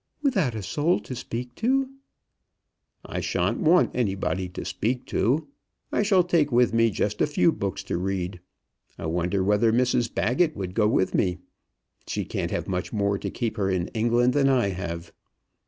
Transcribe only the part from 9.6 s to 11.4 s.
Mrs Baggett would go with me.